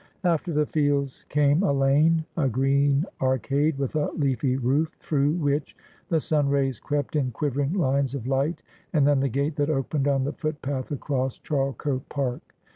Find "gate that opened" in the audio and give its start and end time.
9.29-10.07